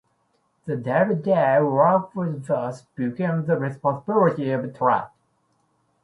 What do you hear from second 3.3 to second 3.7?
the